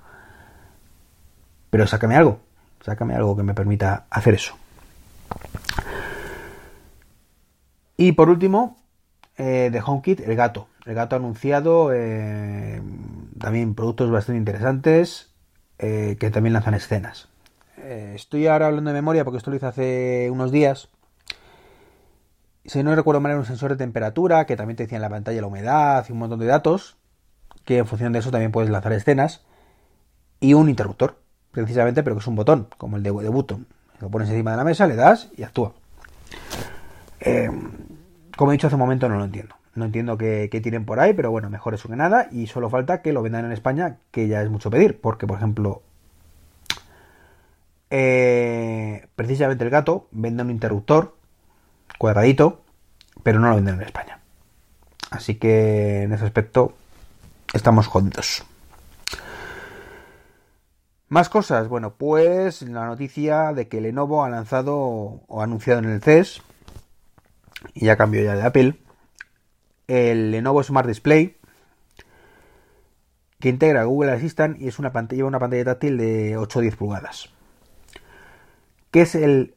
Pero 1.69 1.87
sácame 1.87 2.15
algo. 2.15 2.39
Sácame 2.81 3.15
algo 3.15 3.35
que 3.35 3.43
me 3.43 3.53
permita 3.53 4.05
hacer 4.09 4.35
eso. 4.35 4.55
Y 7.97 8.11
por 8.11 8.29
último, 8.29 8.77
eh, 9.37 9.69
de 9.71 9.81
HomeKit, 9.81 10.21
el 10.21 10.35
gato. 10.35 10.67
El 10.85 10.93
gato 10.93 11.15
anunciado 11.15 11.91
eh, 11.93 12.81
también 13.39 13.73
productos 13.75 14.11
bastante 14.11 14.37
interesantes 14.37 15.33
eh, 15.79 16.15
que 16.19 16.29
también 16.29 16.53
lanzan 16.53 16.75
escenas. 16.75 17.27
estoy 17.77 18.47
ahora 18.47 18.67
hablando 18.67 18.89
de 18.89 18.93
memoria 18.93 19.23
porque 19.23 19.37
esto 19.37 19.49
lo 19.49 19.57
hice 19.57 19.65
hace 19.65 20.29
unos 20.31 20.51
días. 20.51 20.89
Si 22.65 22.81
no 22.81 22.95
recuerdo 22.95 23.21
mal, 23.21 23.31
era 23.31 23.39
un 23.39 23.45
sensor 23.45 23.71
de 23.71 23.77
temperatura 23.77 24.45
que 24.45 24.55
también 24.55 24.75
te 24.75 24.83
decía 24.83 24.97
en 24.97 25.03
la 25.03 25.09
pantalla 25.09 25.41
la 25.41 25.47
humedad 25.47 26.05
y 26.07 26.11
un 26.11 26.19
montón 26.19 26.39
de 26.39 26.47
datos. 26.47 26.97
Que 27.63 27.79
en 27.79 27.87
función 27.87 28.13
de 28.13 28.19
eso 28.19 28.31
también 28.31 28.51
puedes 28.51 28.69
lanzar 28.69 28.93
escenas. 28.93 29.43
Y 30.39 30.53
un 30.53 30.69
interruptor, 30.69 31.17
precisamente, 31.51 32.03
pero 32.03 32.15
que 32.15 32.21
es 32.21 32.27
un 32.27 32.35
botón, 32.35 32.67
como 32.77 32.97
el 32.97 33.03
de, 33.03 33.11
de 33.11 33.29
button. 33.29 33.67
Lo 33.99 34.09
pones 34.09 34.29
encima 34.29 34.51
de 34.51 34.57
la 34.57 34.63
mesa, 34.63 34.87
le 34.87 34.95
das 34.95 35.29
y 35.37 35.43
actúa. 35.43 35.73
Eh, 37.19 37.49
como 38.35 38.51
he 38.51 38.53
dicho 38.53 38.67
hace 38.67 38.75
un 38.75 38.81
momento, 38.81 39.07
no 39.09 39.17
lo 39.17 39.25
entiendo. 39.25 39.55
No 39.75 39.85
entiendo 39.85 40.17
qué, 40.17 40.47
tienen 40.63 40.85
por 40.85 40.99
ahí, 40.99 41.13
pero 41.13 41.31
bueno, 41.31 41.49
mejor 41.49 41.73
eso 41.73 41.89
que 41.89 41.95
nada. 41.95 42.27
Y 42.31 42.47
solo 42.47 42.69
falta 42.69 43.01
que 43.01 43.13
lo 43.13 43.21
vendan 43.21 43.45
en 43.45 43.51
España, 43.51 43.97
que 44.11 44.27
ya 44.27 44.41
es 44.41 44.49
mucho 44.49 44.69
pedir. 44.69 44.99
Porque, 45.01 45.27
por 45.27 45.37
ejemplo, 45.37 45.81
eh, 47.89 49.07
precisamente 49.15 49.63
el 49.63 49.69
gato 49.69 50.07
vende 50.11 50.43
un 50.43 50.51
interruptor 50.51 51.15
cuadradito, 51.97 52.63
pero 53.23 53.39
no 53.39 53.49
lo 53.49 53.55
venden 53.55 53.75
en 53.75 53.81
España. 53.81 54.19
Así 55.11 55.35
que 55.35 56.03
en 56.03 56.13
ese 56.13 56.25
aspecto 56.25 56.75
estamos 57.53 57.87
jodidos. 57.87 58.45
Más 61.07 61.29
cosas, 61.29 61.67
bueno, 61.67 61.93
pues 61.93 62.63
la 62.63 62.87
noticia 62.87 63.53
de 63.53 63.67
que 63.67 63.79
Lenovo 63.79 64.23
ha 64.23 64.29
lanzado 64.29 64.75
o 64.75 65.41
ha 65.41 65.43
anunciado 65.43 65.79
en 65.79 65.89
el 65.89 66.01
CES 66.01 66.41
y 67.73 67.85
ya 67.85 67.95
cambió 67.95 68.23
ya 68.23 68.35
de 68.35 68.43
Apple, 68.43 68.79
el 69.87 70.31
Lenovo 70.31 70.63
Smart 70.63 70.87
Display, 70.87 71.37
que 73.39 73.49
integra 73.49 73.83
Google 73.83 74.13
Assistant 74.13 74.59
y 74.59 74.67
es 74.67 74.79
una 74.79 74.91
pantalla, 74.91 75.25
una 75.25 75.39
pantalla 75.39 75.65
táctil 75.65 75.97
de 75.97 76.37
8 76.37 76.59
o 76.59 76.61
10 76.61 76.75
pulgadas. 76.75 77.29
¿Qué 78.91 79.01
es 79.01 79.13
el 79.15 79.55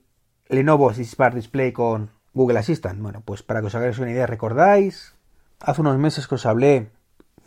Lenovo 0.48 0.92
Smart 0.92 1.34
Display 1.34 1.72
con 1.72 2.10
Google 2.38 2.58
Assistant? 2.58 3.00
Bueno, 3.02 3.20
pues 3.24 3.42
para 3.42 3.60
que 3.60 3.66
os 3.66 3.74
hagáis 3.74 3.98
una 3.98 4.10
idea, 4.10 4.26
¿recordáis? 4.26 5.14
Hace 5.60 5.80
unos 5.80 5.98
meses 5.98 6.28
que 6.28 6.36
os 6.36 6.46
hablé, 6.46 6.90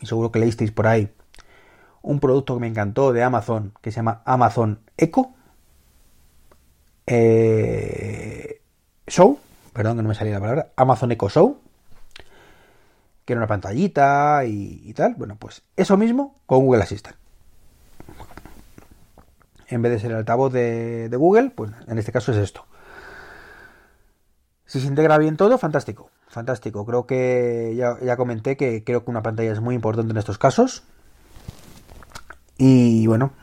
y 0.01 0.05
seguro 0.05 0.31
que 0.31 0.39
leísteis 0.39 0.71
por 0.71 0.85
ahí, 0.85 1.13
un 2.01 2.19
producto 2.19 2.55
que 2.55 2.59
me 2.59 2.67
encantó 2.67 3.13
de 3.13 3.23
Amazon, 3.23 3.73
que 3.81 3.91
se 3.91 3.97
llama 3.97 4.21
Amazon 4.25 4.81
Echo. 4.97 5.31
Eh, 7.07 8.61
Show, 9.07 9.39
perdón 9.73 9.97
que 9.97 10.03
no 10.03 10.09
me 10.09 10.15
salía 10.15 10.33
la 10.33 10.39
palabra, 10.41 10.71
Amazon 10.75 11.11
Echo 11.13 11.29
Show, 11.29 11.59
que 13.23 13.33
era 13.33 13.39
una 13.39 13.47
pantallita 13.47 14.43
y, 14.45 14.93
tal. 14.93 15.15
Bueno, 15.15 15.37
pues 15.37 15.63
eso 15.77 15.95
mismo 15.95 16.35
con 16.45 16.65
Google 16.65 16.83
Assistant. 16.83 17.15
En 19.67 19.81
vez 19.81 19.93
de 19.93 19.99
ser 19.99 20.11
el 20.11 20.17
altavoz 20.17 20.51
de, 20.51 21.09
Google, 21.13 21.51
pues 21.51 21.71
en 21.87 21.97
este 21.97 22.11
caso 22.11 22.33
es 22.33 22.39
esto. 22.39 22.65
Si 24.71 24.79
se 24.79 24.87
integra 24.87 25.17
bien 25.17 25.35
todo, 25.35 25.57
fantástico. 25.57 26.11
Fantástico. 26.29 26.85
Creo 26.85 27.05
que 27.05 27.73
ya, 27.75 27.97
ya 28.01 28.15
comenté 28.15 28.55
que 28.55 28.85
creo 28.85 29.03
que 29.03 29.11
una 29.11 29.21
pantalla 29.21 29.51
es 29.51 29.59
muy 29.59 29.75
importante 29.75 30.11
en 30.11 30.17
estos 30.17 30.37
casos. 30.37 30.83
Y 32.57 33.05
bueno, 33.05 33.33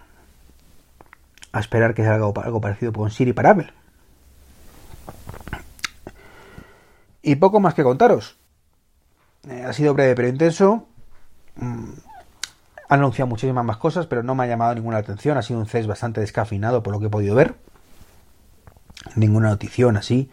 a 1.53 1.61
esperar 1.61 1.93
que 1.93 2.03
salga 2.03 2.25
algo, 2.25 2.41
algo 2.41 2.63
parecido 2.63 2.95
con 2.95 3.11
Siri 3.11 3.35
para 3.35 3.51
Apple. 3.51 3.71
Y 7.21 7.37
poco 7.37 7.61
más 7.61 7.75
que 7.75 7.83
contaros. 7.83 8.39
Eh, 9.51 9.65
ha 9.67 9.75
sido 9.75 9.93
breve 9.93 10.15
pero 10.15 10.29
intenso. 10.29 10.87
Mm, 11.57 11.91
ha 12.89 12.95
anunciado 12.95 13.27
muchísimas 13.27 13.67
más 13.67 13.77
cosas, 13.77 14.07
pero 14.07 14.23
no 14.23 14.35
me 14.35 14.45
ha 14.45 14.47
llamado 14.47 14.75
ninguna 14.77 14.97
atención. 14.97 15.37
Ha 15.37 15.43
sido 15.43 15.61
un 15.61 15.67
CES 15.67 15.89
bastante 15.89 16.23
descafinado 16.23 16.83
por 16.83 16.95
lo 16.95 17.01
que 17.01 17.09
he 17.09 17.11
podido 17.11 17.35
ver. 17.35 17.55
Ninguna 19.15 19.51
notición 19.51 19.99
así. 19.99 20.31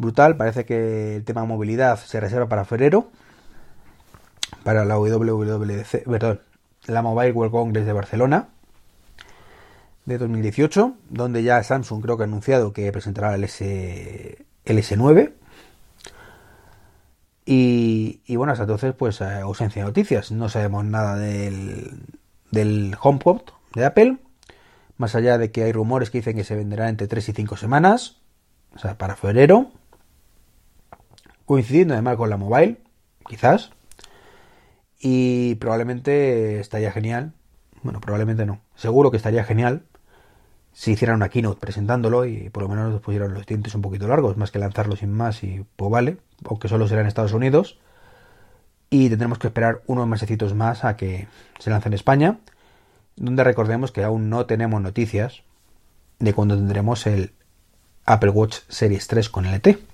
Brutal. 0.00 0.36
Parece 0.36 0.64
que 0.64 1.16
el 1.16 1.24
tema 1.24 1.44
movilidad 1.44 1.98
se 1.98 2.20
reserva 2.20 2.48
para 2.48 2.64
febrero. 2.64 3.10
Para 4.64 4.84
la 4.84 4.98
WWDC, 4.98 6.04
perdón, 6.04 6.40
la 6.86 7.02
Mobile 7.02 7.32
World 7.32 7.52
Congress 7.52 7.86
de 7.86 7.92
Barcelona 7.92 8.48
de 10.06 10.18
2018, 10.18 10.94
donde 11.08 11.42
ya 11.42 11.62
Samsung 11.62 12.02
creo 12.02 12.16
que 12.16 12.24
ha 12.24 12.26
anunciado 12.26 12.72
que 12.72 12.90
presentará 12.90 13.34
el, 13.34 13.44
S, 13.44 14.44
el 14.64 14.78
S9 14.78 15.32
y, 17.52 18.36
bueno, 18.36 18.52
hasta 18.52 18.62
entonces, 18.64 18.94
pues 18.94 19.20
eh, 19.20 19.24
ausencia 19.40 19.82
de 19.82 19.88
noticias. 19.88 20.30
No 20.30 20.48
sabemos 20.48 20.84
nada 20.84 21.16
del, 21.16 22.04
del 22.52 22.96
HomePod 23.00 23.40
de 23.74 23.84
Apple. 23.84 24.18
Más 24.96 25.16
allá 25.16 25.36
de 25.36 25.50
que 25.50 25.64
hay 25.64 25.72
rumores 25.72 26.10
que 26.10 26.18
dicen 26.18 26.36
que 26.36 26.44
se 26.44 26.54
venderá 26.54 26.88
entre 26.88 27.08
3 27.08 27.28
y 27.28 27.32
5 27.32 27.56
semanas. 27.56 28.18
O 28.76 28.78
sea, 28.78 28.96
para 28.96 29.16
febrero. 29.16 29.72
Coincidiendo 31.50 31.94
además 31.94 32.16
con 32.16 32.30
la 32.30 32.36
mobile, 32.36 32.76
quizás. 33.26 33.72
Y 35.00 35.56
probablemente 35.56 36.60
estaría 36.60 36.92
genial. 36.92 37.32
Bueno, 37.82 38.00
probablemente 38.00 38.46
no. 38.46 38.60
Seguro 38.76 39.10
que 39.10 39.16
estaría 39.16 39.42
genial 39.42 39.82
si 40.72 40.92
hicieran 40.92 41.16
una 41.16 41.28
keynote 41.28 41.58
presentándolo 41.58 42.24
y 42.24 42.50
por 42.50 42.62
lo 42.62 42.68
menos 42.68 42.92
nos 42.92 43.00
pusieran 43.00 43.34
los 43.34 43.46
dientes 43.46 43.74
un 43.74 43.82
poquito 43.82 44.06
largos, 44.06 44.36
más 44.36 44.52
que 44.52 44.60
lanzarlo 44.60 44.94
sin 44.94 45.12
más 45.12 45.42
y 45.42 45.66
pues 45.74 45.90
vale, 45.90 46.18
aunque 46.44 46.68
solo 46.68 46.86
será 46.86 47.00
en 47.00 47.08
Estados 47.08 47.32
Unidos. 47.32 47.80
Y 48.88 49.08
tendremos 49.08 49.40
que 49.40 49.48
esperar 49.48 49.82
unos 49.88 50.06
mesecitos 50.06 50.54
más 50.54 50.84
a 50.84 50.96
que 50.96 51.26
se 51.58 51.70
lance 51.70 51.88
en 51.88 51.94
España, 51.94 52.38
donde 53.16 53.42
recordemos 53.42 53.90
que 53.90 54.04
aún 54.04 54.30
no 54.30 54.46
tenemos 54.46 54.80
noticias 54.80 55.42
de 56.20 56.32
cuándo 56.32 56.54
tendremos 56.54 57.08
el 57.08 57.32
Apple 58.06 58.30
Watch 58.30 58.58
Series 58.68 59.08
3 59.08 59.28
con 59.28 59.46
LT. 59.46 59.89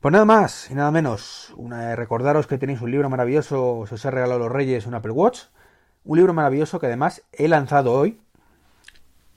Pues 0.00 0.12
nada 0.12 0.24
más 0.24 0.70
y 0.70 0.74
nada 0.74 0.90
menos. 0.92 1.52
Una, 1.56 1.96
recordaros 1.96 2.46
que 2.46 2.58
tenéis 2.58 2.80
un 2.80 2.90
libro 2.90 3.10
maravilloso, 3.10 3.84
se 3.88 3.96
os 3.96 4.06
ha 4.06 4.10
regalado 4.10 4.38
los 4.38 4.52
Reyes, 4.52 4.86
un 4.86 4.94
Apple 4.94 5.10
Watch. 5.10 5.40
Un 6.04 6.18
libro 6.18 6.32
maravilloso 6.32 6.78
que 6.78 6.86
además 6.86 7.22
he 7.32 7.48
lanzado 7.48 7.92
hoy, 7.92 8.20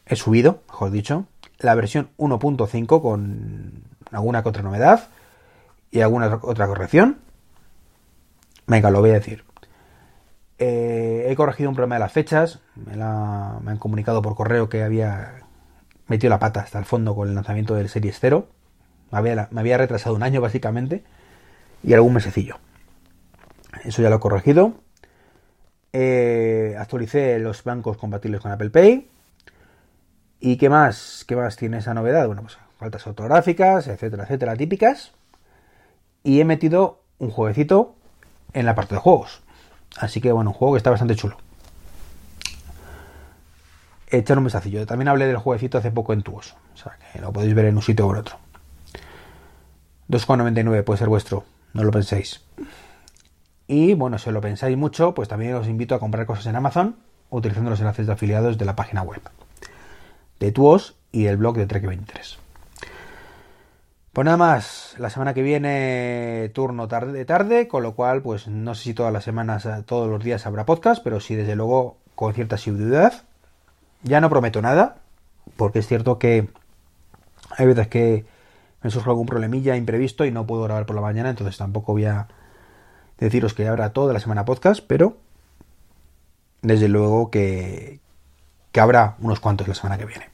he 0.05 0.15
subido, 0.15 0.61
mejor 0.67 0.91
dicho, 0.91 1.25
la 1.59 1.73
versión 1.75 2.11
1.5 2.17 3.01
con 3.01 3.83
alguna 4.11 4.43
que 4.43 4.49
otra 4.49 4.61
novedad 4.61 5.09
y 5.89 6.01
alguna 6.01 6.39
otra 6.41 6.67
corrección. 6.67 7.19
Venga, 8.67 8.91
lo 8.91 9.01
voy 9.01 9.09
a 9.09 9.13
decir. 9.13 9.43
Eh, 10.59 11.25
he 11.27 11.35
corregido 11.35 11.69
un 11.69 11.75
problema 11.75 11.95
de 11.95 11.99
las 11.99 12.11
fechas. 12.11 12.59
Me, 12.75 12.93
han 13.01 13.77
comunicado 13.79 14.21
por 14.21 14.35
correo 14.35 14.69
que 14.69 14.83
había 14.83 15.41
metió 16.07 16.29
la 16.29 16.39
pata 16.39 16.59
hasta 16.59 16.77
el 16.77 16.85
fondo 16.85 17.15
con 17.15 17.29
el 17.29 17.35
lanzamiento 17.35 17.73
del 17.73 17.89
Series 17.89 18.17
0. 18.19 18.47
Me 19.11 19.17
había, 19.17 19.47
me 19.51 19.61
había 19.61 19.77
retrasado 19.77 20.15
un 20.15 20.23
año 20.23 20.41
básicamente 20.41 21.03
y 21.83 21.93
algún 21.93 22.13
mesecillo. 22.13 22.57
Eso 23.83 24.01
ya 24.01 24.09
lo 24.09 24.17
he 24.17 24.19
corregido. 24.19 24.75
Eh, 25.93 26.75
actualicé 26.79 27.39
los 27.39 27.63
bancos 27.63 27.97
compatibles 27.97 28.41
con 28.41 28.51
Apple 28.51 28.69
Pay. 28.69 29.09
¿Y 30.39 30.57
qué 30.57 30.69
más? 30.69 31.25
¿Qué 31.27 31.35
más 31.35 31.55
tiene 31.55 31.77
esa 31.77 31.93
novedad? 31.93 32.25
Bueno, 32.27 32.43
pues 32.43 32.57
faltas 32.77 33.05
ortográficas, 33.05 33.87
etcétera, 33.87 34.23
etcétera, 34.23 34.55
típicas. 34.55 35.11
Y 36.23 36.39
he 36.39 36.45
metido 36.45 37.01
un 37.19 37.29
jueguecito 37.29 37.95
en 38.53 38.65
la 38.65 38.75
parte 38.75 38.95
de 38.95 39.01
juegos. 39.01 39.41
Así 39.97 40.21
que 40.21 40.31
bueno, 40.31 40.51
un 40.51 40.55
juego 40.55 40.73
que 40.73 40.77
está 40.77 40.89
bastante 40.89 41.15
chulo. 41.15 41.37
Echar 44.07 44.37
un 44.37 44.45
mensajillo. 44.45 44.85
También 44.85 45.07
hablé 45.07 45.27
del 45.27 45.37
jueguecito 45.37 45.77
hace 45.77 45.91
poco 45.91 46.13
en 46.13 46.21
Tuos. 46.21 46.55
O 46.73 46.77
sea 46.77 46.97
que 47.13 47.19
lo 47.19 47.31
podéis 47.31 47.53
ver 47.53 47.65
en 47.65 47.75
un 47.75 47.81
sitio 47.81 48.07
o 48.07 48.11
en 48.11 48.19
otro. 48.19 48.37
2,99 50.11 50.83
puede 50.83 50.97
ser 50.97 51.09
vuestro. 51.09 51.45
No 51.73 51.83
lo 51.83 51.91
penséis. 51.91 52.41
Y 53.67 53.93
bueno, 53.93 54.17
si 54.17 54.29
lo 54.29 54.41
pensáis 54.41 54.77
mucho, 54.77 55.13
pues 55.13 55.29
también 55.29 55.55
os 55.55 55.67
invito 55.67 55.95
a 55.95 55.99
comprar 55.99 56.25
cosas 56.25 56.45
en 56.47 56.57
Amazon 56.57 56.97
utilizando 57.29 57.69
los 57.69 57.79
enlaces 57.79 58.05
de 58.05 58.13
afiliados 58.13 58.57
de 58.57 58.65
la 58.65 58.75
página 58.75 59.03
web 59.03 59.21
de 60.41 60.51
Tuos 60.51 60.97
y 61.13 61.27
el 61.27 61.37
blog 61.37 61.55
de 61.55 61.65
Trek 61.65 61.85
23. 61.85 62.39
Pues 64.11 64.25
nada 64.25 64.35
más, 64.35 64.95
la 64.97 65.09
semana 65.09 65.33
que 65.33 65.41
viene 65.41 66.51
turno 66.53 66.89
tarde 66.89 67.23
tarde, 67.23 67.69
con 67.69 67.83
lo 67.83 67.95
cual 67.95 68.21
pues 68.21 68.49
no 68.49 68.75
sé 68.75 68.83
si 68.83 68.93
todas 68.93 69.13
las 69.13 69.23
semanas, 69.23 69.65
todos 69.85 70.09
los 70.09 70.21
días 70.21 70.45
habrá 70.45 70.65
podcast, 70.65 71.01
pero 71.01 71.21
sí 71.21 71.35
desde 71.35 71.55
luego 71.55 71.97
con 72.15 72.33
cierta 72.33 72.55
asiduidad. 72.55 73.23
Ya 74.03 74.19
no 74.19 74.29
prometo 74.29 74.61
nada, 74.61 74.97
porque 75.55 75.79
es 75.79 75.87
cierto 75.87 76.19
que 76.19 76.49
hay 77.57 77.65
veces 77.67 77.87
que 77.87 78.25
me 78.81 78.89
surge 78.89 79.09
algún 79.09 79.27
problemilla 79.27 79.75
imprevisto 79.75 80.25
y 80.25 80.31
no 80.31 80.45
puedo 80.45 80.63
grabar 80.63 80.85
por 80.85 80.95
la 80.95 81.01
mañana, 81.01 81.29
entonces 81.29 81.57
tampoco 81.57 81.93
voy 81.93 82.05
a 82.05 82.27
deciros 83.17 83.53
que 83.53 83.67
habrá 83.67 83.93
toda 83.93 84.13
la 84.13 84.19
semana 84.19 84.45
podcast, 84.45 84.83
pero 84.85 85.17
desde 86.61 86.87
luego 86.87 87.29
que, 87.29 87.99
que 88.71 88.79
habrá 88.79 89.15
unos 89.19 89.39
cuantos 89.39 89.67
la 89.67 89.75
semana 89.75 89.97
que 89.97 90.05
viene. 90.05 90.29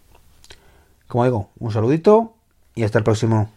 Como 1.08 1.24
digo, 1.24 1.50
un 1.60 1.72
saludito 1.72 2.34
y 2.75 2.84
hasta 2.84 2.98
el 2.98 3.04
próximo. 3.04 3.50